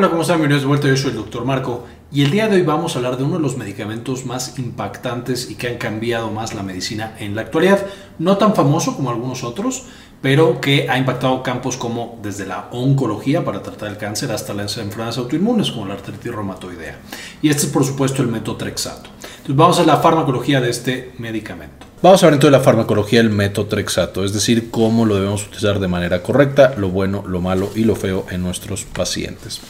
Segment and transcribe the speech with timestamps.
[0.00, 0.38] Hola, ¿cómo están?
[0.38, 0.88] Bienvenidos de vuelta.
[0.88, 1.44] Yo soy el Dr.
[1.44, 4.58] Marco y el día de hoy vamos a hablar de uno de los medicamentos más
[4.58, 7.84] impactantes y que han cambiado más la medicina en la actualidad.
[8.18, 9.82] No tan famoso como algunos otros,
[10.22, 14.78] pero que ha impactado campos como desde la oncología para tratar el cáncer hasta las
[14.78, 16.96] enfermedades autoinmunes como la artritis reumatoidea.
[17.42, 19.10] Y este es por supuesto el metotrexato.
[19.20, 21.84] Entonces vamos a la farmacología de este medicamento.
[22.00, 25.88] Vamos a ver entonces la farmacología del metotrexato, es decir, cómo lo debemos utilizar de
[25.88, 29.60] manera correcta, lo bueno, lo malo y lo feo en nuestros pacientes.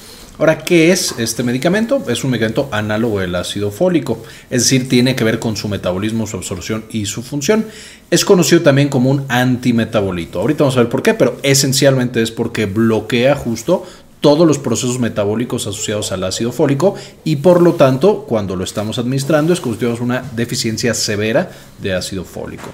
[0.40, 2.02] Ahora, ¿qué es este medicamento?
[2.08, 6.26] Es un medicamento análogo del ácido fólico, es decir, tiene que ver con su metabolismo,
[6.26, 7.66] su absorción y su función.
[8.10, 10.40] Es conocido también como un antimetabolito.
[10.40, 13.84] Ahorita vamos a ver por qué, pero esencialmente es porque bloquea justo
[14.22, 18.98] todos los procesos metabólicos asociados al ácido fólico y por lo tanto cuando lo estamos
[18.98, 21.50] administrando es como si tuviéramos una deficiencia severa
[21.82, 22.70] de ácido fólico.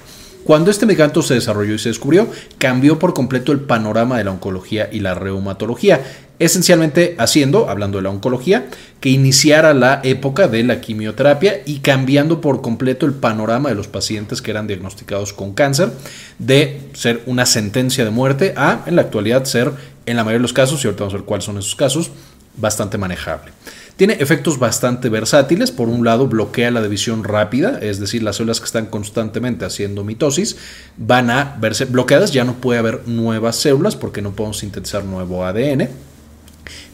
[0.47, 4.31] Cuando este medicamento se desarrolló y se descubrió, cambió por completo el panorama de la
[4.31, 8.67] oncología y la reumatología esencialmente haciendo, hablando de la oncología,
[8.99, 13.87] que iniciara la época de la quimioterapia y cambiando por completo el panorama de los
[13.87, 15.91] pacientes que eran diagnosticados con cáncer,
[16.39, 19.71] de ser una sentencia de muerte a, en la actualidad, ser,
[20.05, 22.11] en la mayoría de los casos, y ahorita vamos a ver cuáles son esos casos,
[22.55, 23.51] bastante manejable.
[23.97, 25.71] Tiene efectos bastante versátiles.
[25.71, 30.03] Por un lado, bloquea la división rápida, es decir, las células que están constantemente haciendo
[30.03, 30.55] mitosis
[30.97, 32.31] van a verse bloqueadas.
[32.31, 35.89] Ya no puede haber nuevas células porque no podemos sintetizar nuevo ADN.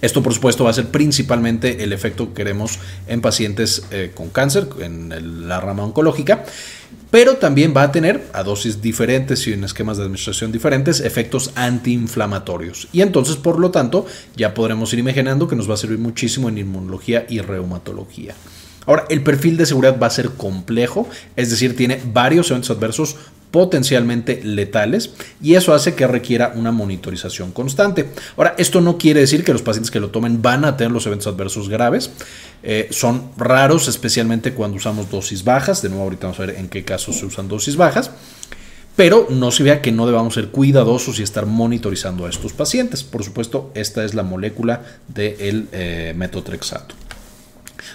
[0.02, 4.30] Esto, por supuesto, va a ser principalmente el efecto que queremos en pacientes eh, con
[4.30, 6.46] cáncer, en la rama oncológica,
[7.10, 11.52] pero también va a tener, a dosis diferentes y en esquemas de administración diferentes, efectos
[11.56, 12.88] antiinflamatorios.
[12.92, 16.50] Y entonces, por lo tanto, ya podremos ir imaginando que nos va a servir muchísimo
[16.50, 18.36] en inmunología y reumatología.
[18.86, 23.16] Ahora, el perfil de seguridad va a ser complejo, es decir, tiene varios eventos adversos
[23.54, 28.10] potencialmente letales y eso hace que requiera una monitorización constante.
[28.36, 31.06] Ahora, esto no quiere decir que los pacientes que lo tomen van a tener los
[31.06, 32.10] eventos adversos graves.
[32.64, 35.84] Eh, son raros, especialmente cuando usamos dosis bajas.
[35.84, 38.10] De nuevo, ahorita vamos a ver en qué casos se usan dosis bajas.
[38.96, 43.04] Pero no se vea que no debamos ser cuidadosos y estar monitorizando a estos pacientes.
[43.04, 46.96] Por supuesto, esta es la molécula del eh, metotrexato.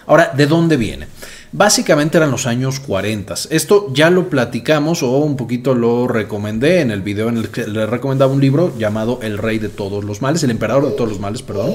[0.07, 1.07] Ahora, ¿de dónde viene?
[1.53, 3.35] Básicamente eran los años 40.
[3.51, 7.67] Esto ya lo platicamos o un poquito lo recomendé en el video en el que
[7.67, 11.09] le recomendaba un libro llamado El Rey de todos los males, el emperador de todos
[11.09, 11.73] los males, perdón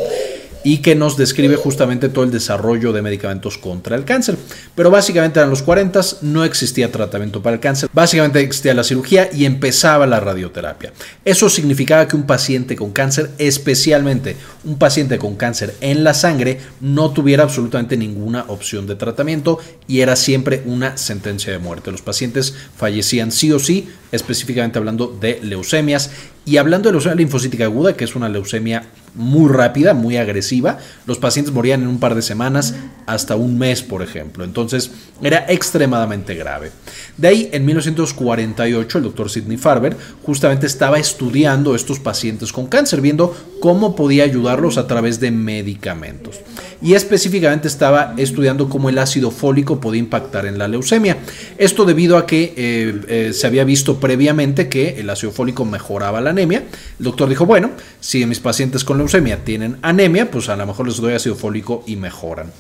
[0.64, 4.38] y que nos describe justamente todo el desarrollo de medicamentos contra el cáncer.
[4.76, 9.30] Pero básicamente eran los 40, no existía tratamiento para el cáncer, básicamente existía la cirugía
[9.34, 10.94] y empezaba la radioterapia.
[11.26, 16.60] Eso significaba que un paciente con cáncer, especialmente un paciente con cáncer en la sangre,
[16.80, 21.92] no tuviera absolutamente ninguna opción de tratamiento y era siempre una sentencia de muerte.
[21.92, 26.12] Los pacientes fallecían sí o sí, específicamente hablando de leucemias
[26.46, 28.86] y hablando de leucemia linfocítica aguda, que es una leucemia
[29.16, 30.80] muy rápida, muy agresiva.
[31.06, 32.76] Los pacientes morían en un par de semanas
[33.06, 34.44] hasta un mes, por ejemplo.
[34.44, 34.92] Entonces
[35.22, 36.72] era extremadamente grave.
[37.18, 43.02] De ahí, en 1948, el doctor Sidney Farber justamente estaba estudiando estos pacientes con cáncer,
[43.02, 46.40] viendo cómo podía ayudarlos a través de medicamentos.
[46.84, 51.18] Y específicamente estaba estudiando cómo el ácido fólico podía impactar en la leucemia.
[51.58, 56.20] Esto debido a que eh, eh, se había visto previamente que el ácido fólico mejoraba
[56.20, 56.66] la anemia.
[57.00, 57.72] El doctor dijo, bueno,
[58.02, 61.86] si mis pacientes con leucemia tienen anemia, pues a lo mejor les doy ácido fólico
[61.88, 62.52] y mejoran.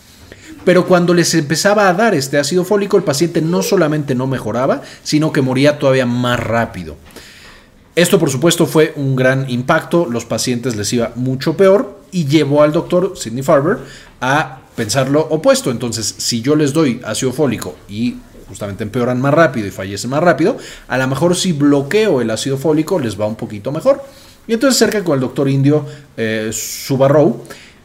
[0.64, 4.84] Pero cuando les empezaba a dar este ácido fólico, el paciente no solamente no mejoraba,
[5.04, 6.96] sino que moría todavía más rápido.
[7.94, 12.64] Esto por supuesto fue un gran impacto, los pacientes les iba mucho peor y llevó
[12.64, 13.80] al doctor Sidney Farber
[14.22, 15.72] a pensar lo opuesto.
[15.72, 18.16] Entonces, si yo les doy ácido fólico y
[18.48, 20.58] justamente empeoran más rápido y fallecen más rápido,
[20.88, 24.02] a lo mejor si bloqueo el ácido fólico les va un poquito mejor.
[24.48, 25.86] Y entonces cerca con el doctor indio
[26.18, 26.52] eh,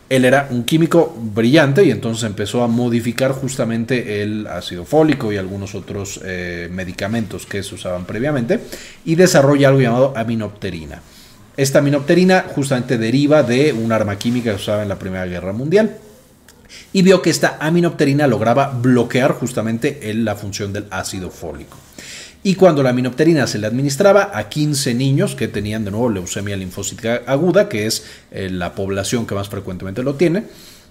[0.09, 5.37] él era un químico brillante y entonces empezó a modificar justamente el ácido fólico y
[5.37, 8.61] algunos otros eh, medicamentos que se usaban previamente
[9.05, 11.03] y desarrolla algo llamado aminopterina.
[11.59, 15.97] Esta aminopterina justamente deriva de un arma química usaba en la Primera Guerra Mundial
[16.93, 21.77] y vio que esta aminopterina lograba bloquear justamente la función del ácido fólico.
[22.45, 26.57] Y cuando la aminopterina se le administraba a 15 niños que tenían de nuevo leucemia
[26.57, 30.45] linfocítica aguda, que es eh, la población que más frecuentemente lo tiene,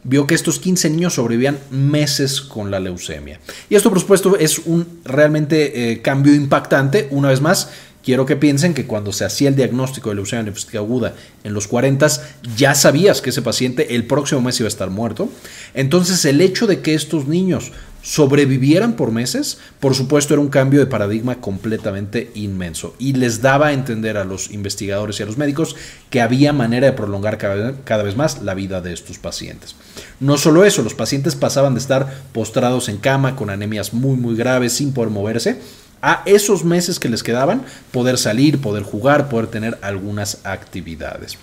[0.03, 3.39] vio que estos 15 niños sobrevivían meses con la leucemia.
[3.69, 7.07] Y esto, por supuesto, es un realmente eh, cambio impactante.
[7.11, 7.69] Una vez más,
[8.07, 11.13] quiero que piensen que cuando se hacía el diagnóstico de leucemia linfocítica aguda
[11.43, 12.07] en los 40,
[12.55, 15.27] ya sabías que ese paciente el próximo mes iba a estar muerto.
[15.73, 20.79] Entonces el hecho de que estos niños sobrevivieran por meses, por supuesto era un cambio
[20.79, 25.37] de paradigma completamente inmenso y les daba a entender a los investigadores y a los
[25.37, 25.75] médicos
[26.09, 29.75] que había manera de prolongar cada, vez más la vida de estos pacientes.
[30.21, 34.37] No solo eso, los pacientes pasaban de estar postrados en cama con anemias muy muy
[34.37, 35.59] graves sin poder moverse
[36.01, 41.37] a esos meses que les quedaban poder salir, poder jugar, poder tener algunas actividades.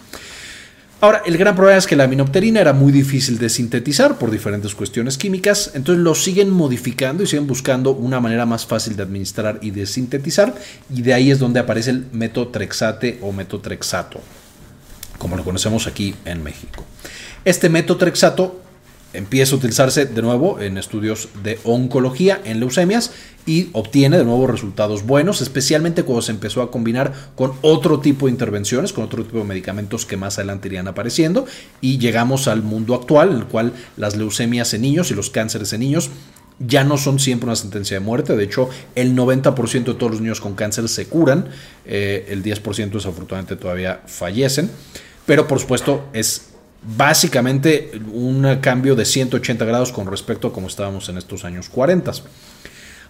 [1.01, 4.75] Ahora, el gran problema es que la aminopterina era muy difícil de sintetizar por diferentes
[4.75, 9.59] cuestiones químicas, entonces lo siguen modificando y siguen buscando una manera más fácil de administrar
[9.61, 10.55] y de sintetizar,
[10.89, 14.21] y de ahí es donde aparece el metotrexate o metotrexato,
[15.19, 16.85] como lo conocemos aquí en México.
[17.45, 18.64] Este metotrexato
[19.15, 23.13] empieza a utilizarse de nuevo en estudios de oncología en leucemias
[23.47, 28.27] y obtiene de nuevo resultados buenos, especialmente cuando se empezó a combinar con otro tipo
[28.27, 31.47] de intervenciones, con otro tipo de medicamentos que más adelante irían apareciendo
[31.81, 35.73] y llegamos al mundo actual en el cual las leucemias en niños y los cánceres
[35.73, 36.11] en niños
[36.59, 38.37] ya no son siempre una sentencia de muerte.
[38.37, 41.49] De hecho, el 90% de todos los niños con cáncer se curan,
[41.85, 44.71] eh, el 10% desafortunadamente todavía fallecen,
[45.27, 46.54] pero por supuesto es
[46.97, 52.13] básicamente un cambio de 180 grados con respecto a como estábamos en estos años 40.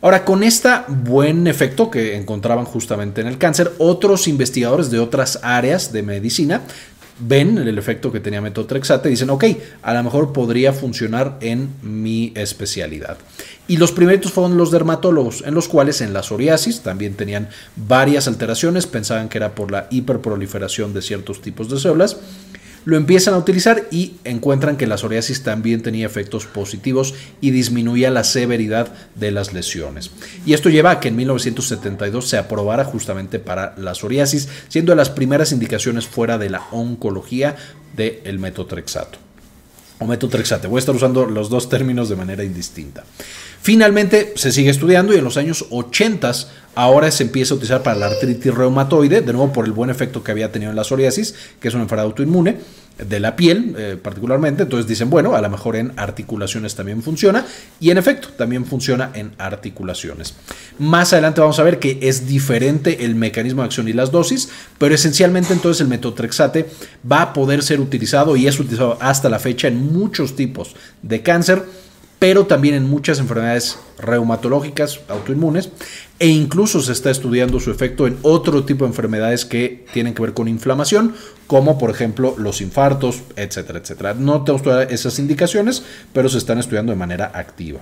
[0.00, 5.40] Ahora, con este buen efecto que encontraban justamente en el cáncer, otros investigadores de otras
[5.42, 6.60] áreas de medicina
[7.18, 9.44] ven el efecto que tenía metotrexate y dicen, ok,
[9.82, 13.18] a lo mejor podría funcionar en mi especialidad.
[13.66, 18.28] Y los primeros fueron los dermatólogos, en los cuales en la psoriasis también tenían varias
[18.28, 22.18] alteraciones, pensaban que era por la hiperproliferación de ciertos tipos de células
[22.84, 28.10] lo empiezan a utilizar y encuentran que la psoriasis también tenía efectos positivos y disminuía
[28.10, 30.10] la severidad de las lesiones.
[30.44, 34.96] Y esto lleva a que en 1972 se aprobara justamente para la psoriasis, siendo de
[34.96, 37.56] las primeras indicaciones fuera de la oncología
[37.96, 39.23] del metotrexato.
[40.04, 43.04] O metotrexate, voy a estar usando los dos términos de manera indistinta.
[43.62, 46.30] Finalmente se sigue estudiando y en los años 80
[46.74, 50.22] ahora se empieza a utilizar para la artritis reumatoide, de nuevo por el buen efecto
[50.22, 52.58] que había tenido en la psoriasis, que es una enfermedad autoinmune
[52.98, 54.62] de la piel eh, particularmente.
[54.64, 57.44] Entonces dicen, bueno, a lo mejor en articulaciones también funciona
[57.80, 60.34] y en efecto también funciona en articulaciones.
[60.78, 64.48] Más adelante vamos a ver que es diferente el mecanismo de acción y las dosis,
[64.78, 66.68] pero esencialmente entonces el metotrexate
[67.10, 71.22] va a poder ser utilizado y es utilizado hasta la fecha en muchos tipos de
[71.22, 71.64] cáncer
[72.18, 75.70] pero también en muchas enfermedades reumatológicas, autoinmunes,
[76.18, 80.22] e incluso se está estudiando su efecto en otro tipo de enfermedades que tienen que
[80.22, 81.14] ver con inflamación,
[81.46, 84.14] como por ejemplo los infartos, etcétera, etcétera.
[84.14, 85.82] No tenemos todas esas indicaciones,
[86.12, 87.80] pero se están estudiando de manera activa.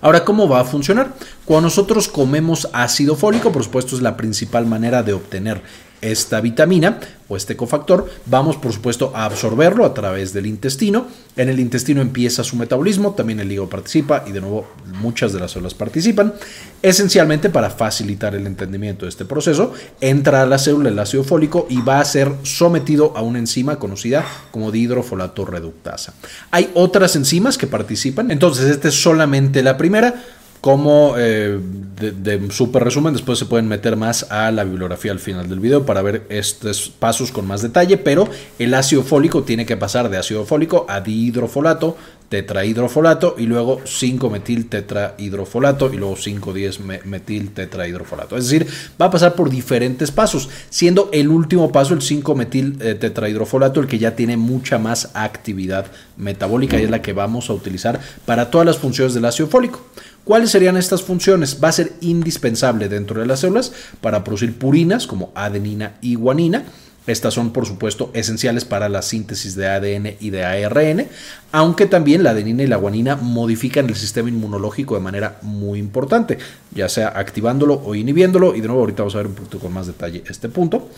[0.00, 1.14] Ahora, ¿cómo va a funcionar?
[1.44, 5.60] Cuando nosotros comemos ácido fólico, por supuesto es la principal manera de obtener
[6.00, 11.06] esta vitamina o este cofactor, vamos por supuesto a absorberlo a través del intestino.
[11.36, 14.66] En el intestino empieza su metabolismo, también el hígado participa y de nuevo
[15.00, 16.32] muchas de las células participan.
[16.82, 21.66] Esencialmente para facilitar el entendimiento de este proceso, entra a la célula el ácido fólico
[21.68, 26.14] y va a ser sometido a una enzima conocida como dihidrofolato reductasa.
[26.50, 30.24] Hay otras enzimas que participan, entonces esta es solamente la primera
[30.60, 31.58] como eh,
[32.00, 35.86] de, super resumen, después se pueden meter más a la bibliografía al final del video
[35.86, 38.28] para ver estos pasos con más detalle, pero
[38.58, 41.96] el ácido fólico tiene que pasar de ácido fólico a dihidrofolato,
[42.28, 48.36] tetrahidrofolato y luego 5-metil tetrahidrofolato y luego 5-10-metil tetrahidrofolato.
[48.36, 48.66] Es decir,
[49.00, 53.86] va a pasar por diferentes pasos, siendo el último paso el 5-metil eh, tetrahidrofolato el
[53.86, 58.50] que ya tiene mucha más actividad metabólica y es la que vamos a utilizar para
[58.50, 59.80] todas las funciones del ácido fólico.
[60.28, 61.58] ¿Cuáles serían estas funciones?
[61.64, 66.64] Va a ser indispensable dentro de las células para producir purinas como adenina y guanina.
[67.08, 71.06] Estas son, por supuesto, esenciales para la síntesis de ADN y de ARN,
[71.52, 76.36] aunque también la adenina y la guanina modifican el sistema inmunológico de manera muy importante,
[76.70, 79.72] ya sea activándolo o inhibiéndolo, y de nuevo ahorita vamos a ver un poquito con
[79.72, 80.90] más detalle este punto.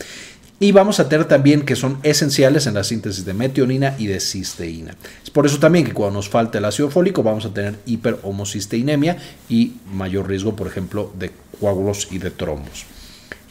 [0.59, 4.19] Y vamos a tener también que son esenciales en la síntesis de metionina y de
[4.19, 4.95] cisteína.
[5.23, 9.17] Es por eso también que cuando nos falta el ácido fólico vamos a tener hiperhomocisteinemia
[9.47, 12.85] y mayor riesgo, por ejemplo, de coágulos y de trombos.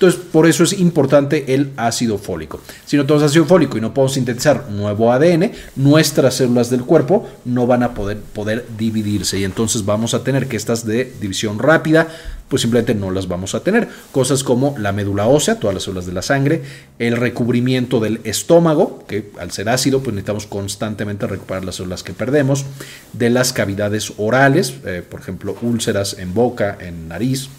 [0.00, 2.62] Entonces, por eso es importante el ácido fólico.
[2.86, 7.28] Si no tenemos ácido fólico y no podemos sintetizar nuevo ADN, nuestras células del cuerpo
[7.44, 11.58] no van a poder, poder dividirse y entonces vamos a tener que estas de división
[11.58, 12.08] rápida,
[12.48, 13.88] pues simplemente no las vamos a tener.
[14.10, 16.62] Cosas como la médula ósea, todas las células de la sangre,
[16.98, 22.14] el recubrimiento del estómago, que al ser ácido, pues necesitamos constantemente recuperar las células que
[22.14, 22.64] perdemos,
[23.12, 27.50] de las cavidades orales, eh, por ejemplo, úlceras en boca, en nariz,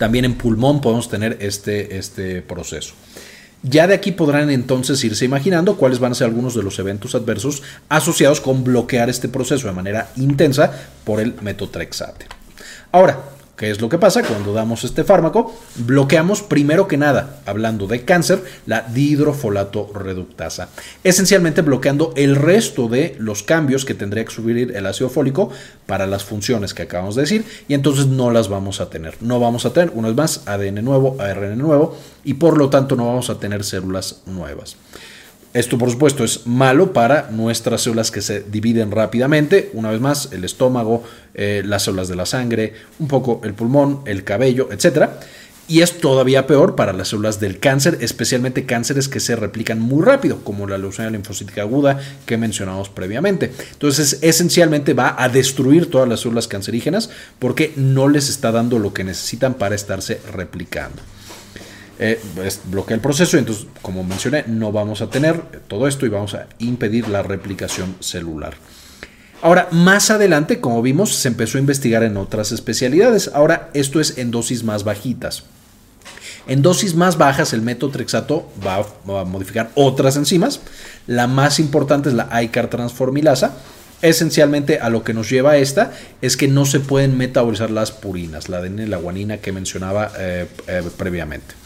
[0.00, 2.94] También en pulmón podemos tener este, este proceso.
[3.62, 7.14] Ya de aquí podrán entonces irse imaginando cuáles van a ser algunos de los eventos
[7.14, 10.72] adversos asociados con bloquear este proceso de manera intensa
[11.04, 12.24] por el metotrexate.
[12.92, 13.20] Ahora,
[13.60, 15.54] ¿Qué es lo que pasa cuando damos este fármaco?
[15.76, 20.70] Bloqueamos primero que nada, hablando de cáncer, la dihidrofolato reductasa.
[21.04, 25.50] Esencialmente bloqueando el resto de los cambios que tendría que subir el ácido fólico
[25.84, 29.18] para las funciones que acabamos de decir y entonces no las vamos a tener.
[29.20, 32.96] No vamos a tener, una vez más, ADN nuevo, ARN nuevo y por lo tanto
[32.96, 34.78] no vamos a tener células nuevas.
[35.52, 39.70] Esto, por supuesto, es malo para nuestras células que se dividen rápidamente.
[39.74, 41.02] Una vez más, el estómago,
[41.34, 45.08] eh, las células de la sangre, un poco el pulmón, el cabello, etc.
[45.66, 50.04] Y es todavía peor para las células del cáncer, especialmente cánceres que se replican muy
[50.04, 53.50] rápido, como la leucemia linfocítica aguda que mencionamos previamente.
[53.72, 58.94] Entonces, esencialmente va a destruir todas las células cancerígenas porque no les está dando lo
[58.94, 61.02] que necesitan para estarse replicando
[62.02, 62.18] eh,
[62.64, 66.46] bloquea el proceso entonces, como mencioné, no vamos a tener todo esto y vamos a
[66.58, 68.54] impedir la replicación celular.
[69.42, 73.30] Ahora, más adelante, como vimos, se empezó a investigar en otras especialidades.
[73.34, 75.44] Ahora, esto es en dosis más bajitas.
[76.46, 78.76] En dosis más bajas, el metotrexato va,
[79.20, 80.60] a modificar otras enzimas.
[81.06, 83.56] La más importante es la ICAR transformilasa.
[84.00, 85.92] Esencialmente a lo que nos lleva esta
[86.22, 90.10] es que no se pueden metabolizar las purinas, la ADN y la guanina que mencionaba
[90.18, 91.59] eh, eh, previamente.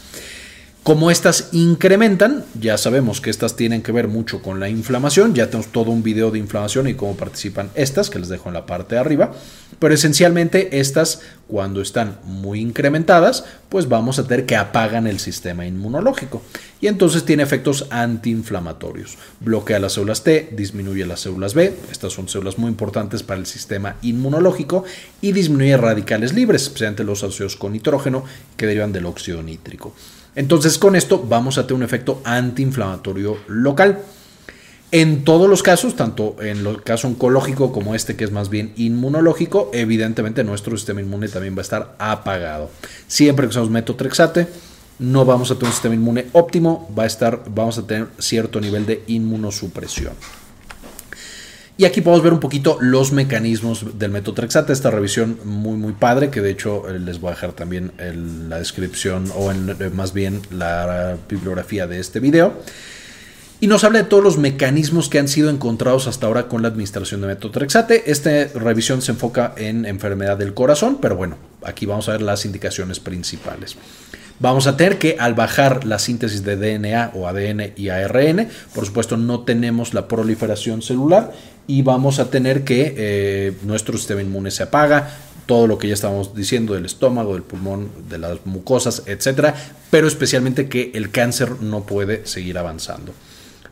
[0.85, 5.47] Como estas incrementan, ya sabemos que estas tienen que ver mucho con la inflamación, ya
[5.47, 8.67] tenemos todo un video de inflamación y cómo participan estas, que les dejo en la
[8.67, 9.31] parte de arriba,
[9.79, 15.65] pero esencialmente estas, cuando están muy incrementadas, pues vamos a tener que apagan el sistema
[15.65, 16.41] inmunológico
[16.81, 19.17] y entonces tiene efectos antiinflamatorios.
[19.39, 23.45] Bloquea las células T, disminuye las células B, estas son células muy importantes para el
[23.45, 24.83] sistema inmunológico
[25.21, 28.23] y disminuye radicales libres, especialmente los asociados con nitrógeno
[28.57, 29.93] que derivan del óxido nítrico.
[30.35, 33.99] Entonces con esto vamos a tener un efecto antiinflamatorio local.
[34.95, 38.71] En todos los casos, tanto en el caso oncológico como este que es más bien
[38.77, 42.69] inmunológico, evidentemente nuestro sistema inmune también va a estar apagado.
[43.05, 44.47] Siempre que usamos metotrexate,
[44.99, 48.61] no vamos a tener un sistema inmune óptimo, va a estar, vamos a tener cierto
[48.61, 50.13] nivel de inmunosupresión.
[51.75, 56.29] Y aquí podemos ver un poquito los mecanismos del metotrexate, esta revisión muy muy padre,
[56.29, 60.13] que de hecho eh, les voy a dejar también en la descripción o eh, más
[60.13, 62.53] bien la bibliografía de este video.
[63.65, 66.67] Y nos habla de todos los mecanismos que han sido encontrados hasta ahora con la
[66.67, 68.11] administración de metotrexate.
[68.11, 72.45] Esta revisión se enfoca en enfermedad del corazón, pero bueno, aquí vamos a ver las
[72.45, 73.75] indicaciones principales.
[74.39, 78.85] Vamos a tener que al bajar la síntesis de DNA o ADN y ARN, por
[78.85, 81.33] supuesto no tenemos la proliferación celular
[81.65, 85.09] y vamos a tener que eh, nuestro sistema inmune se apaga,
[85.47, 89.55] todo lo que ya estamos diciendo del estómago, del pulmón, de las mucosas, etcétera,
[89.89, 93.11] pero especialmente que el cáncer no puede seguir avanzando.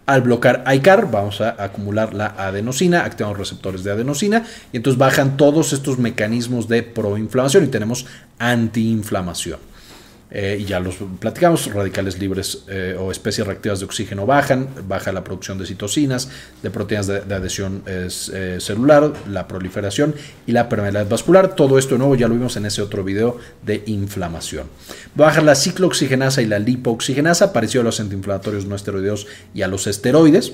[0.05, 5.37] Al bloquear ICAR vamos a acumular la adenosina, activamos receptores de adenosina y entonces bajan
[5.37, 8.05] todos estos mecanismos de proinflamación y tenemos
[8.37, 9.59] antiinflamación.
[10.35, 15.11] Eh, y ya los platicamos, radicales libres eh, o especies reactivas de oxígeno bajan, baja
[15.11, 16.27] la producción de citocinas,
[16.63, 20.15] de proteínas de, adhesión eh, celular, la proliferación
[20.47, 21.55] y la permeabilidad vascular.
[21.55, 24.65] Todo esto de nuevo ya lo vimos en ese otro video de inflamación.
[25.13, 29.85] Baja la ciclooxigenasa y la lipooxigenasa, parecido a los antiinflamatorios no esteroideos y a los
[29.85, 30.53] esteroides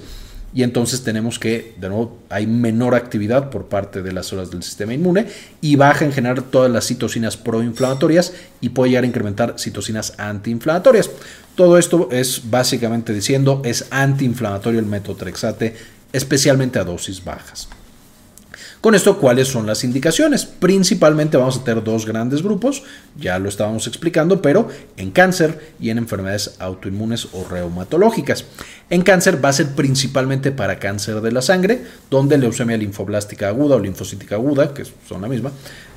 [0.53, 4.63] y entonces tenemos que, de nuevo, hay menor actividad por parte de las células del
[4.63, 5.27] sistema inmune
[5.61, 11.09] y baja en general todas las citocinas proinflamatorias y puede llegar a incrementar citocinas antiinflamatorias.
[11.55, 15.75] Todo esto es básicamente diciendo es antiinflamatorio el metotrexate,
[16.13, 17.69] especialmente a dosis bajas.
[18.81, 20.45] Con esto, ¿cuáles son las indicaciones?
[20.45, 22.83] Principalmente vamos a tener dos grandes grupos,
[23.19, 28.45] ya lo estábamos explicando, pero en cáncer y en enfermedades autoinmunes o reumatológicas.
[28.89, 33.75] En cáncer va a ser principalmente para cáncer de la sangre, donde leucemia linfoblástica aguda
[33.75, 35.51] o linfocítica aguda, que son la misma,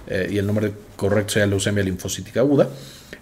[0.09, 2.69] eh, y el nombre correcto sea leucemia linfocítica aguda,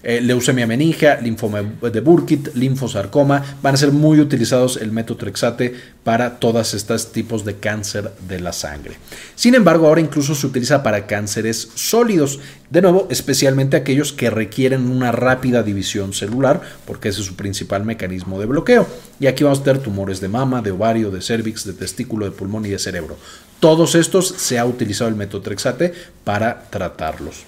[0.02, 6.38] eh, leucemia meningia, linfoma de Burkitt, linfosarcoma, van a ser muy utilizados el metotrexate para
[6.38, 8.96] todos estos tipos de cáncer de la sangre.
[9.34, 12.38] Sin embargo, ahora incluso se utiliza para cánceres sólidos,
[12.70, 17.84] de nuevo, especialmente aquellos que requieren una rápida división celular, porque ese es su principal
[17.84, 18.86] mecanismo de bloqueo.
[19.18, 22.32] Y aquí vamos a tener tumores de mama, de ovario, de cervix, de testículo, de
[22.32, 23.18] pulmón y de cerebro.
[23.58, 25.92] Todos estos se ha utilizado el metotrexate
[26.24, 27.44] para tratarlos.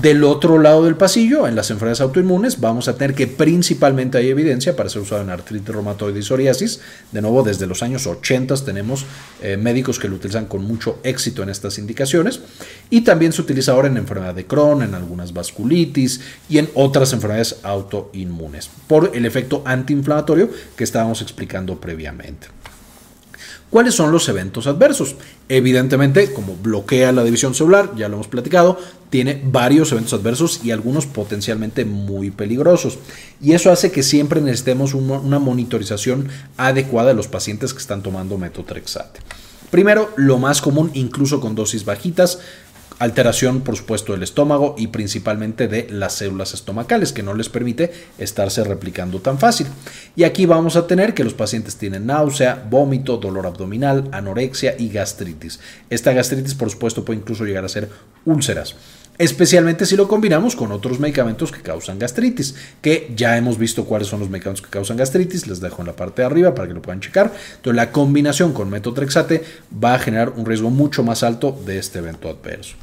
[0.00, 4.28] Del otro lado del pasillo, en las enfermedades autoinmunes, vamos a tener que principalmente hay
[4.28, 6.80] evidencia para ser usado en artritis reumatoide y psoriasis.
[7.12, 9.06] De nuevo, desde los años 80 tenemos
[9.40, 12.40] eh, médicos que lo utilizan con mucho éxito en estas indicaciones.
[12.90, 17.12] Y también se utiliza ahora en enfermedad de Crohn, en algunas vasculitis y en otras
[17.12, 22.48] enfermedades autoinmunes, por el efecto antiinflamatorio que estábamos explicando previamente.
[23.74, 25.16] ¿Cuáles son los eventos adversos?
[25.48, 28.78] Evidentemente, como bloquea la división celular, ya lo hemos platicado,
[29.10, 32.98] tiene varios eventos adversos y algunos potencialmente muy peligrosos.
[33.40, 38.38] Y eso hace que siempre necesitemos una monitorización adecuada de los pacientes que están tomando
[38.38, 39.18] metotrexate.
[39.72, 42.38] Primero, lo más común, incluso con dosis bajitas,
[42.98, 47.92] alteración, por supuesto, del estómago y principalmente de las células estomacales, que no les permite
[48.18, 49.66] estarse replicando tan fácil.
[50.16, 54.88] Y aquí vamos a tener que los pacientes tienen náusea, vómito, dolor abdominal, anorexia y
[54.88, 55.60] gastritis.
[55.90, 57.90] Esta gastritis, por supuesto, puede incluso llegar a ser
[58.24, 58.76] úlceras
[59.18, 64.08] especialmente si lo combinamos con otros medicamentos que causan gastritis, que ya hemos visto cuáles
[64.08, 66.74] son los medicamentos que causan gastritis, les dejo en la parte de arriba para que
[66.74, 67.32] lo puedan checar.
[67.56, 69.44] Entonces la combinación con metotrexate
[69.82, 72.76] va a generar un riesgo mucho más alto de este evento adverso.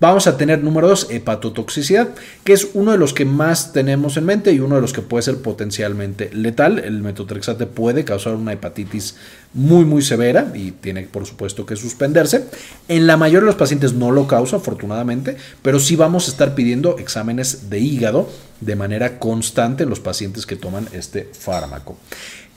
[0.00, 2.10] Vamos a tener número 2, hepatotoxicidad,
[2.44, 5.02] que es uno de los que más tenemos en mente y uno de los que
[5.02, 6.78] puede ser potencialmente letal.
[6.78, 9.16] El metotrexate puede causar una hepatitis
[9.54, 12.44] muy muy severa y tiene por supuesto que suspenderse.
[12.86, 16.54] En la mayoría de los pacientes no lo causa afortunadamente, pero sí vamos a estar
[16.54, 21.96] pidiendo exámenes de hígado de manera constante en los pacientes que toman este fármaco.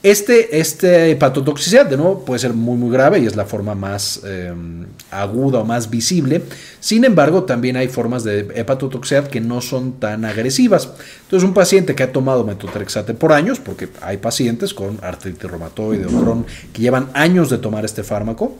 [0.02, 4.20] Este, este hepatotoxicidad, de nuevo, puede ser muy, muy grave y es la forma más
[4.24, 6.42] em, aguda o más visible.
[6.80, 10.90] Sin embargo, también hay formas de hepatotoxicidad que no son tan agresivas.
[11.22, 16.06] Entonces, un paciente que ha tomado metotrexate por años, porque hay pacientes con artritis reumatoide
[16.06, 18.56] o Crohn que llevan años de tomar este fármaco,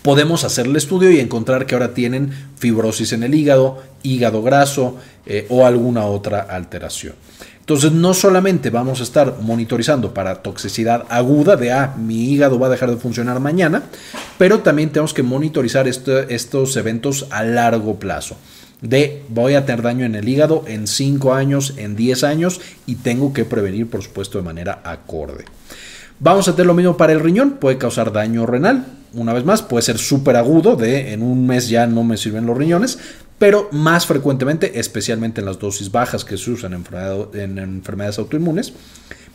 [0.00, 4.96] podemos hacer el estudio y encontrar que ahora tienen fibrosis en el hígado, hígado graso
[5.26, 7.14] eh, o alguna otra alteración.
[7.60, 12.66] Entonces no solamente vamos a estar monitorizando para toxicidad aguda de, ah, mi hígado va
[12.66, 13.84] a dejar de funcionar mañana,
[14.38, 18.36] pero también tenemos que monitorizar estos eventos a largo plazo.
[18.80, 22.96] De voy a tener daño en el hígado en 5 años, en 10 años y
[22.96, 25.44] tengo que prevenir, por supuesto, de manera acorde.
[26.18, 29.62] Vamos a tener lo mismo para el riñón, puede causar daño renal, una vez más,
[29.62, 32.98] puede ser súper agudo, de en un mes ya no me sirven los riñones,
[33.40, 38.74] pero más frecuentemente, especialmente en las dosis bajas que se usan en, enfermedades autoinmunes,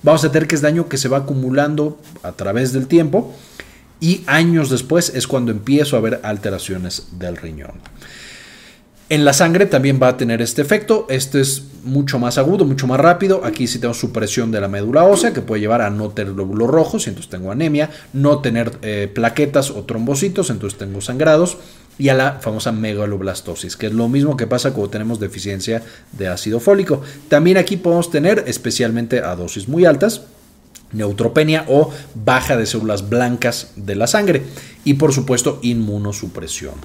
[0.03, 3.33] vamos a tener que es daño que se va acumulando a través del tiempo
[3.99, 7.81] y años después es cuando empiezo a ver alteraciones del riñón.
[9.09, 11.07] En la sangre también va a tener este efecto.
[11.09, 13.41] Este es mucho más agudo, mucho más rápido.
[13.43, 16.69] Aquí sí tengo supresión de la médula ósea que puede llevar a no tener glóbulos
[16.69, 21.57] rojos, entonces tengo anemia, no tener eh, plaquetas o trombocitos, entonces tengo sangrados
[21.97, 26.27] y a la famosa megaloblastosis, que es lo mismo que pasa cuando tenemos deficiencia de
[26.27, 27.01] ácido fólico.
[27.29, 30.21] También aquí podemos tener, especialmente a dosis muy altas,
[30.91, 34.43] neutropenia o baja de células blancas de la sangre
[34.83, 36.75] y por supuesto inmunosupresión.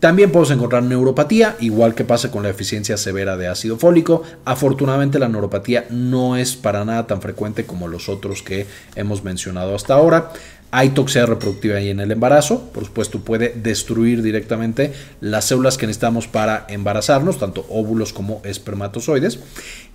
[0.00, 4.22] También podemos encontrar neuropatía, igual que pasa con la deficiencia severa de ácido fólico.
[4.44, 9.74] Afortunadamente la neuropatía no es para nada tan frecuente como los otros que hemos mencionado
[9.74, 10.32] hasta ahora.
[10.72, 15.86] Hay toxicidad reproductiva ahí en el embarazo, por supuesto puede destruir directamente las células que
[15.86, 19.38] necesitamos para embarazarnos, tanto óvulos como espermatozoides.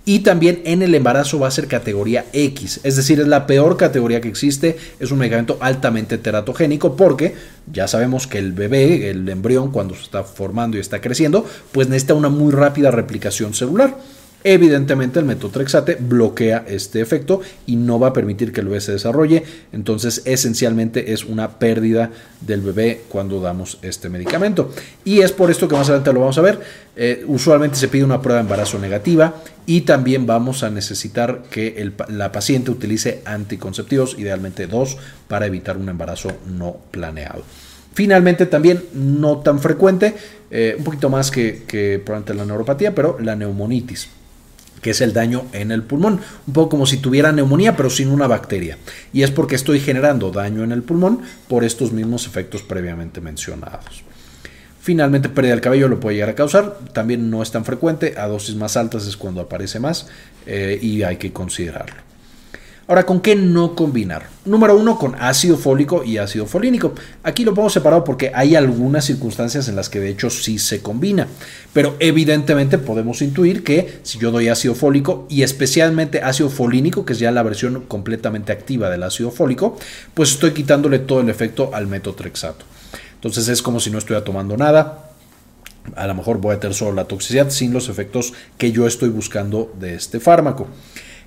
[0.04, 3.76] Y también en el embarazo va a ser categoría X, es decir, es la peor
[3.76, 7.34] categoría que existe, es un medicamento altamente teratogénico porque
[7.72, 11.88] ya sabemos que el bebé, el embrión, cuando se está formando y está creciendo, pues
[11.88, 13.96] necesita una muy rápida replicación celular.
[14.44, 18.92] Evidentemente el metotrexate bloquea este efecto y no va a permitir que el bebé se
[18.92, 24.72] desarrolle, entonces esencialmente es una pérdida del bebé cuando damos este medicamento.
[25.04, 26.60] Y es por esto que más adelante lo vamos a ver,
[26.96, 31.92] eh, usualmente se pide una prueba de embarazo negativa y también vamos a necesitar que
[32.08, 34.96] la paciente utilice anticonceptivos, idealmente dos,
[35.28, 37.44] para evitar un embarazo no planeado.
[37.94, 40.14] Finalmente, también no tan frecuente,
[40.50, 44.08] eh, un poquito más que, que probablemente la neuropatía, pero la neumonitis
[44.82, 46.20] que es el daño en el pulmón.
[46.46, 48.76] Un poco como si tuviera neumonía, pero sin una bacteria.
[49.14, 54.04] Y es porque estoy generando daño en el pulmón por estos mismos efectos previamente mencionados.
[54.80, 56.76] Finalmente, pérdida del cabello lo puede llegar a causar.
[56.92, 58.14] También no es tan frecuente.
[58.18, 60.08] A dosis más altas es cuando aparece más
[60.44, 62.11] eh, y hay que considerarlo.
[62.88, 64.26] Ahora, ¿con qué no combinar?
[64.44, 66.94] Número uno, con ácido fólico y ácido folínico.
[67.22, 70.82] Aquí lo pongo separado porque hay algunas circunstancias en las que de hecho sí se
[70.82, 71.28] combina.
[71.72, 77.12] Pero evidentemente podemos intuir que si yo doy ácido fólico y especialmente ácido folínico, que
[77.12, 79.78] es ya la versión completamente activa del ácido fólico,
[80.14, 82.64] pues estoy quitándole todo el efecto al metotrexato.
[83.14, 85.08] Entonces es como si no estuviera tomando nada
[85.96, 89.08] a lo mejor voy a tener solo la toxicidad sin los efectos que yo estoy
[89.08, 90.68] buscando de este fármaco.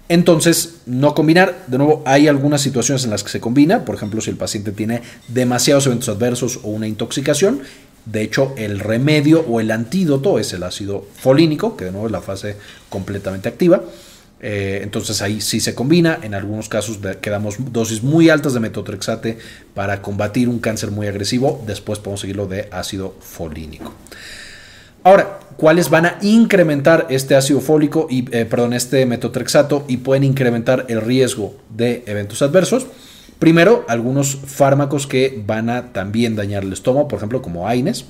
[0.08, 4.22] Entonces, no combinar, de nuevo, hay algunas situaciones en las que se combina, por ejemplo,
[4.22, 7.62] si el paciente tiene demasiados eventos adversos o una intoxicación,
[8.06, 12.12] de hecho, el remedio o el antídoto es el ácido folínico, que de nuevo es
[12.12, 12.56] la fase
[12.90, 13.84] completamente activa.
[14.42, 16.20] Eh, entonces ahí sí se combina.
[16.22, 19.40] En algunos casos quedamos dosis muy altas de metotrexate
[19.74, 21.64] para combatir un cáncer muy agresivo.
[21.66, 23.92] Después podemos seguirlo de ácido folínico.
[25.06, 30.24] Ahora, ¿cuáles van a incrementar este ácido fólico y, eh, perdón, este metotrexato y pueden
[30.24, 32.88] incrementar el riesgo de eventos adversos?
[33.38, 38.06] Primero, algunos fármacos que van a también dañar el estómago, por ejemplo, como AINES,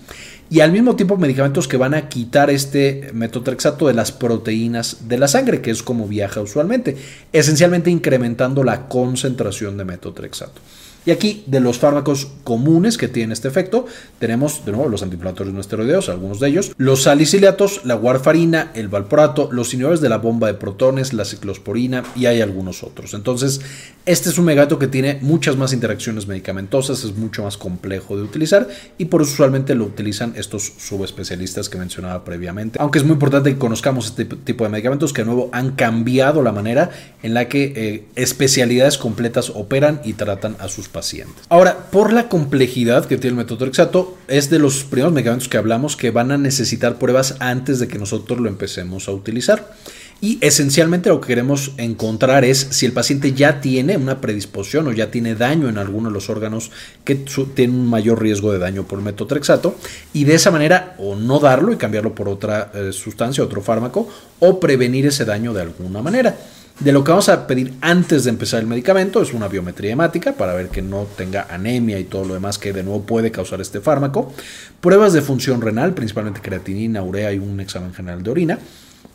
[0.50, 5.18] y al mismo tiempo medicamentos que van a quitar este metotrexato de las proteínas de
[5.18, 6.96] la sangre, que es como viaja usualmente,
[7.34, 10.62] esencialmente incrementando la concentración de metotrexato.
[11.06, 13.86] Y aquí, de los fármacos comunes que tienen este efecto,
[14.18, 18.88] tenemos de nuevo los antiinflamatorios no esteroideos, algunos de ellos, los salicilatos, la warfarina, el
[18.88, 23.14] valproato, los inhibidores de la bomba de protones, la ciclosporina y hay algunos otros.
[23.14, 23.62] Entonces,
[24.06, 28.24] este es un megato que tiene muchas más interacciones medicamentosas, es mucho más complejo de
[28.24, 32.80] utilizar y por eso usualmente lo utilizan estos subespecialistas que mencionaba previamente.
[32.80, 36.42] Aunque es muy importante que conozcamos este tipo de medicamentos que de nuevo han cambiado
[36.42, 36.90] la manera
[37.24, 41.46] en la que eh, especialidades completas operan y tratan a sus pacientes.
[41.50, 45.98] Ahora, por la complejidad que tiene el metotrexato, es de los primeros medicamentos que hablamos
[45.98, 49.76] que van a necesitar pruebas antes de que nosotros lo empecemos a utilizar.
[50.22, 54.94] Y esencialmente lo que queremos encontrar es si el paciente ya tiene una predisposición o
[54.94, 56.72] ya tiene daño en alguno de los órganos
[57.04, 57.16] que
[57.54, 59.76] tienen un mayor riesgo de daño por metotrexato
[60.14, 64.08] y de esa manera o no darlo y cambiarlo por otra eh, sustancia, otro fármaco
[64.40, 66.36] o prevenir ese daño de alguna manera.
[66.80, 70.34] De lo que vamos a pedir antes de empezar el medicamento es una biometría hemática
[70.34, 73.62] para ver que no tenga anemia y todo lo demás que de nuevo puede causar
[73.62, 74.34] este fármaco.
[74.82, 78.60] Pruebas de función renal, principalmente creatinina, urea y un examen general de orina.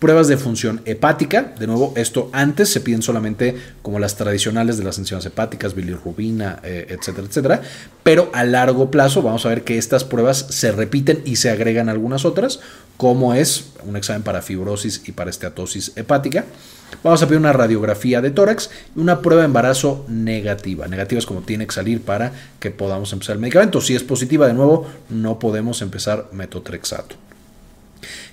[0.01, 4.85] Pruebas de función hepática, de nuevo, esto antes se piden solamente como las tradicionales de
[4.85, 7.63] las enzimas hepáticas, bilirrubina, eh, etcétera, etcétera,
[8.03, 11.91] pero a largo plazo vamos a ver que estas pruebas se repiten y se agregan
[11.91, 12.61] algunas otras,
[12.97, 16.47] como es un examen para fibrosis y para esteatosis hepática.
[17.05, 20.89] Vamos a pedir una radiografía de tórax y una prueba de embarazo negativa.
[20.89, 23.83] Negativa es como tiene que salir para que podamos empezar el medicamento.
[23.83, 27.17] Si es positiva, de nuevo, no podemos empezar metotrexato.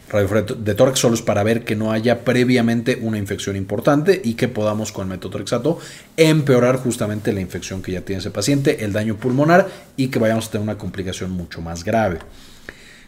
[0.10, 4.48] De tórax solo es para ver que no haya previamente una infección importante y que
[4.48, 5.80] podamos con metotrexato
[6.16, 9.68] empeorar justamente la infección que ya tiene ese paciente, el daño pulmonar
[9.98, 12.20] y que vayamos a tener una complicación mucho más grave.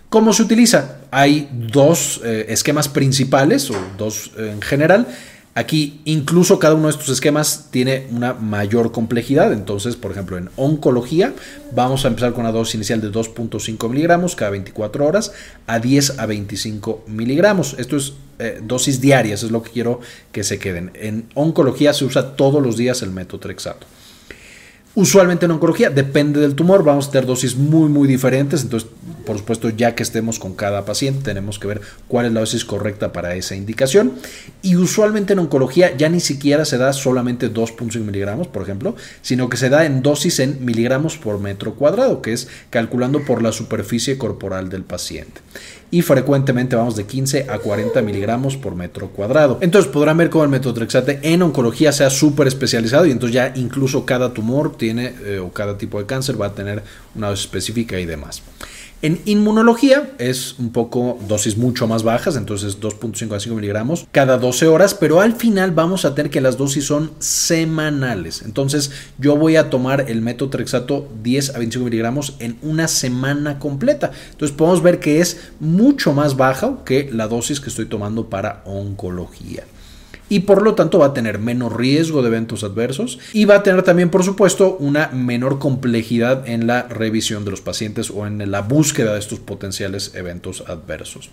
[0.10, 1.02] ¿Cómo se utiliza?
[1.12, 5.08] Hay dos eh, esquemas principales o dos eh, en general.
[5.60, 9.52] Aquí incluso cada uno de estos esquemas tiene una mayor complejidad.
[9.52, 11.34] Entonces, por ejemplo, en oncología
[11.74, 15.34] vamos a empezar con una dosis inicial de 2.5 miligramos cada 24 horas
[15.67, 17.76] a 10 a 25 miligramos.
[17.78, 20.00] Esto es eh, dosis diarias, es lo que quiero
[20.32, 20.91] que se queden.
[20.93, 23.86] En oncología se usa todos los días el metotrexato.
[24.95, 28.63] Usualmente en oncología, depende del tumor, vamos a tener dosis muy, muy diferentes.
[28.63, 28.89] Entonces,
[29.25, 32.65] por supuesto, ya que estemos con cada paciente, tenemos que ver cuál es la dosis
[32.65, 34.13] correcta para esa indicación.
[34.63, 39.47] Y usualmente en oncología ya ni siquiera se da solamente 2.5 miligramos, por ejemplo, sino
[39.47, 43.52] que se da en dosis en miligramos por metro cuadrado, que es calculando por la
[43.52, 45.41] superficie corporal del paciente
[45.91, 49.58] y frecuentemente vamos de 15 a 40 miligramos por metro cuadrado.
[49.62, 54.06] Entonces podrán ver cómo el metotrexate en oncología sea súper especializado y entonces ya incluso
[54.06, 56.84] cada tumor tiene eh, o cada tipo de cáncer va a tener
[57.15, 58.43] una dosis específica y demás.
[59.02, 64.38] En inmunología es un poco dosis mucho más bajas, entonces 2.5 a 5 miligramos cada
[64.38, 68.42] 12 horas, pero al final vamos a tener que las dosis son semanales.
[68.42, 74.12] Entonces yo voy a tomar el metotrexato 10 a 25 miligramos en una semana completa.
[74.32, 78.64] Entonces podemos ver que es mucho más baja que la dosis que estoy tomando para
[78.66, 79.64] oncología
[80.30, 83.63] y por lo tanto va a tener menos riesgo de eventos adversos y va a
[83.63, 88.50] tener también por supuesto una menor complejidad en la revisión de los pacientes o en
[88.52, 91.30] la búsqueda de estos potenciales eventos adversos.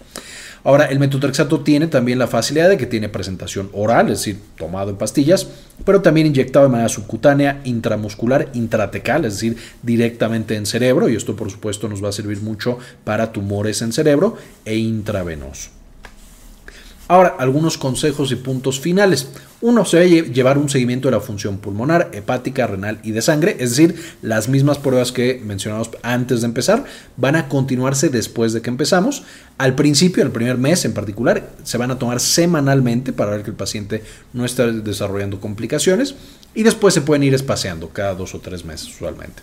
[0.65, 4.91] Ahora, el metotrexato tiene también la facilidad de que tiene presentación oral, es decir, tomado
[4.91, 5.47] en pastillas,
[5.85, 11.37] pero también inyectado de manera subcutánea, intramuscular, intratecal, es decir, directamente en cerebro, y esto
[11.37, 15.76] por supuesto nos va a servir mucho para tumores en cerebro e intravenoso.
[17.09, 19.29] Ahora, algunos consejos y puntos finales.
[19.61, 23.57] Uno, se debe llevar un seguimiento de la función pulmonar, hepática, renal y de sangre,
[23.61, 26.85] es decir, las mismas pruebas que mencionamos antes de empezar
[27.17, 29.23] van a continuarse después de que empezamos.
[29.57, 33.51] Al principio, el primer mes en particular, se van a tomar semanalmente para ver que
[33.51, 36.17] el paciente no está desarrollando complicaciones
[36.55, 39.43] y después se pueden ir espaciando cada dos o tres meses usualmente.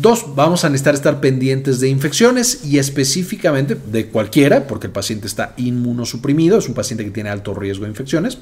[0.00, 5.26] Dos, vamos a necesitar estar pendientes de infecciones y específicamente de cualquiera, porque el paciente
[5.26, 8.38] está inmunosuprimido, es un paciente que tiene alto riesgo de infecciones,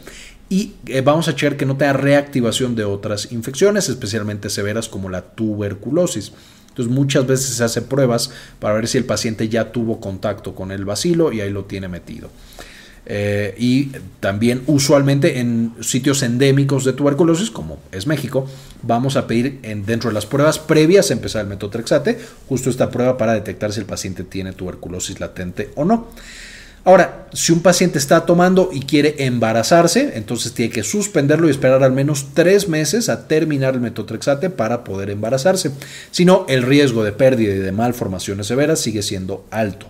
[0.48, 5.10] y eh, vamos a checar que no tenga reactivación de otras infecciones, especialmente severas como
[5.10, 6.30] la tuberculosis.
[6.68, 10.70] Entonces muchas veces se hacen pruebas para ver si el paciente ya tuvo contacto con
[10.70, 12.30] el bacilo y ahí lo tiene metido.
[13.10, 13.86] Eh, y
[14.20, 18.46] también usualmente en sitios endémicos de tuberculosis, como es México,
[18.82, 22.18] vamos a pedir en, dentro de las pruebas previas a empezar el metotrexate,
[22.48, 26.08] justo esta prueba para detectar si el paciente tiene tuberculosis latente o no.
[26.84, 31.82] Ahora, si un paciente está tomando y quiere embarazarse, entonces tiene que suspenderlo y esperar
[31.82, 35.70] al menos tres meses a terminar el metotrexate para poder embarazarse.
[36.10, 39.86] Si no, el riesgo de pérdida y de malformaciones severas sigue siendo alto.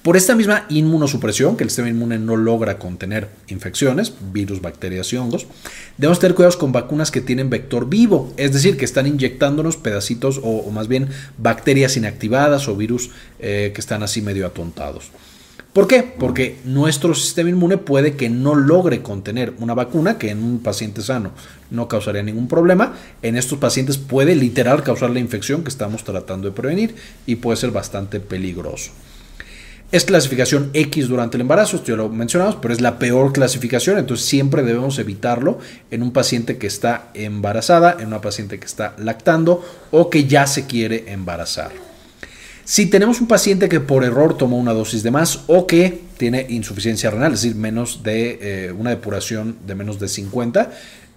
[0.00, 5.16] Por esta misma inmunosupresión, que el sistema inmune no logra contener infecciones, virus, bacterias y
[5.16, 5.46] hongos,
[5.98, 10.40] debemos tener cuidados con vacunas que tienen vector vivo, es decir, que están inyectándonos pedacitos
[10.42, 15.10] o, más bien bacterias inactivadas o virus eh, que están así medio atontados.
[15.72, 16.02] ¿Por qué?
[16.02, 21.00] Porque nuestro sistema inmune puede que no logre contener una vacuna que en un paciente
[21.00, 21.30] sano
[21.70, 22.94] no causaría ningún problema.
[23.22, 27.56] En estos pacientes puede literal causar la infección que estamos tratando de prevenir y puede
[27.56, 28.90] ser bastante peligroso.
[29.92, 33.98] Es clasificación X durante el embarazo, esto ya lo mencionamos, pero es la peor clasificación,
[33.98, 35.58] entonces siempre debemos evitarlo
[35.90, 40.46] en un paciente que está embarazada, en una paciente que está lactando o que ya
[40.46, 41.72] se quiere embarazar.
[42.64, 46.46] Si tenemos un paciente que por error tomó una dosis de más o que tiene
[46.48, 50.70] insuficiencia renal, es decir, menos de eh, una depuración de menos de 50,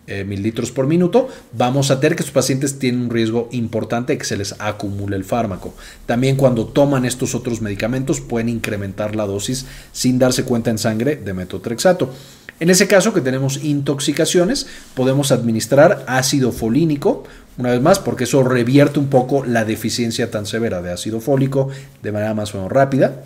[0.08, 4.20] eh, mililitros por minuto, vamos a tener que estos pacientes tienen un riesgo importante de
[4.20, 5.74] que se les acumule el fármaco.
[6.06, 11.16] También cuando toman estos otros medicamentos pueden incrementar la dosis sin darse cuenta en sangre
[11.16, 12.12] de metotrexato.
[12.60, 17.24] En ese caso que tenemos intoxicaciones, podemos administrar ácido folínico,
[17.58, 21.70] una vez más, porque eso revierte un poco la deficiencia tan severa de ácido fólico
[22.02, 23.24] de manera más o menos rápida.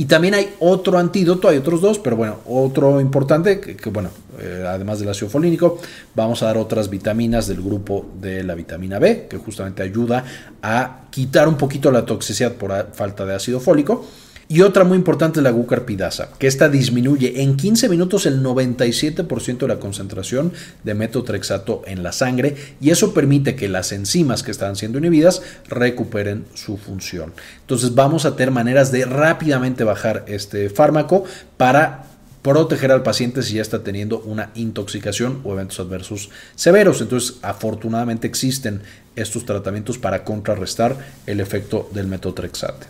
[0.00, 4.64] Y también hay otro antídoto, hay otros dos, pero bueno, otro importante, que, bueno, eh,
[4.64, 5.80] además del ácido folínico,
[6.14, 10.24] vamos a dar otras vitaminas del grupo de la vitamina B, que justamente ayuda
[10.62, 14.06] a quitar un poquito la toxicidad por falta de ácido fólico.
[14.50, 19.58] Y otra muy importante es la gucarpidasa, que esta disminuye en 15 minutos el 97%
[19.58, 24.50] de la concentración de metotrexato en la sangre y eso permite que las enzimas que
[24.50, 27.34] están siendo inhibidas recuperen su función.
[27.60, 31.24] Entonces vamos a tener maneras de rápidamente bajar este fármaco
[31.58, 32.06] para
[32.40, 37.02] proteger al paciente si ya está teniendo una intoxicación o eventos adversos severos.
[37.02, 38.80] Entonces, afortunadamente existen
[39.14, 42.86] estos tratamientos para contrarrestar el efecto del metotrexate.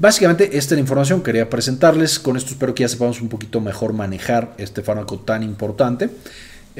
[0.00, 2.20] Básicamente esta es la información que quería presentarles.
[2.20, 6.08] Con esto espero que ya sepamos un poquito mejor manejar este fármaco tan importante.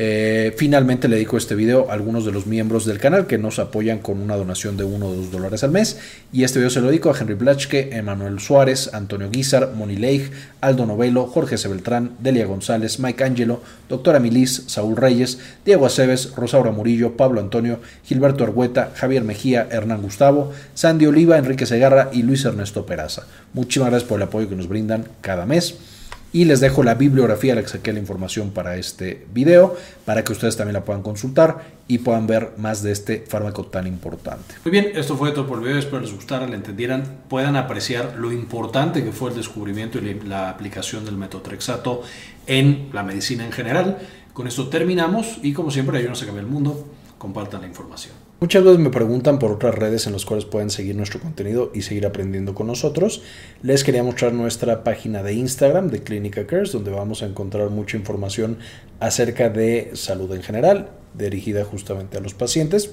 [0.01, 3.59] Eh, finalmente le dedico este video a algunos de los miembros del canal que nos
[3.59, 5.99] apoyan con una donación de 1 o 2 dólares al mes.
[6.33, 10.31] Y este video se lo dedico a Henry Blachke, Emanuel Suárez, Antonio Guizar, Moni Leigh,
[10.61, 16.71] Aldo Novelo, Jorge Sebeltrán, Delia González, Mike Angelo, Doctora Milis, Saúl Reyes, Diego Aceves, Rosaura
[16.71, 22.45] Murillo, Pablo Antonio, Gilberto Argueta, Javier Mejía, Hernán Gustavo, Sandy Oliva, Enrique Segarra y Luis
[22.45, 23.27] Ernesto Peraza.
[23.53, 25.98] Muchísimas gracias por el apoyo que nos brindan cada mes.
[26.31, 30.33] Y les dejo la bibliografía, la que saqué la información para este video, para que
[30.33, 34.55] ustedes también la puedan consultar y puedan ver más de este fármaco tan importante.
[34.65, 38.17] Muy bien, esto fue todo por el video, espero les gustara, le entendieran, puedan apreciar
[38.19, 42.03] lo importante que fue el descubrimiento y la aplicación del metotrexato
[42.47, 43.99] en la medicina en general.
[44.35, 46.87] Con esto terminamos y como siempre, ayúdenos a cambiar el mundo,
[47.17, 48.28] compartan la información.
[48.41, 51.83] Muchas veces me preguntan por otras redes en las cuales pueden seguir nuestro contenido y
[51.83, 53.21] seguir aprendiendo con nosotros.
[53.63, 57.97] Les quería mostrar nuestra página de Instagram de Clínica Cares, donde vamos a encontrar mucha
[57.97, 58.59] información
[59.01, 62.93] acerca de salud en general, dirigida justamente a los pacientes.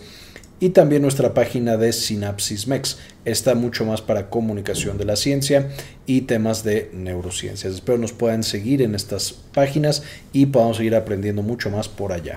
[0.60, 2.98] Y también nuestra página de Synapsis Mex.
[3.24, 5.70] Está mucho más para comunicación de la ciencia
[6.08, 7.76] y temas de neurociencias.
[7.76, 10.02] Espero nos puedan seguir en estas páginas
[10.34, 12.34] y podamos seguir aprendiendo mucho más por allá.